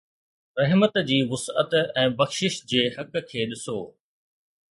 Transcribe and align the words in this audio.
رحمت 0.59 0.95
جي 1.09 1.19
وسعت 1.33 1.75
۽ 1.81 2.07
بخشش 2.21 2.57
جي 2.71 2.81
حق 2.97 3.15
کي 3.29 3.47
ڏسو 3.53 3.79